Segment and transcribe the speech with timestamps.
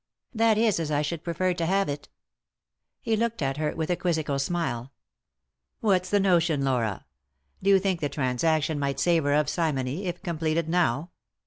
[0.33, 2.09] "That is as I should prefer to have it."
[3.01, 4.93] He looked at her with a quizzical smile."
[5.81, 7.05] What's the notion, Laura?
[7.61, 11.11] Do you think the transaction might savour of simony if completed now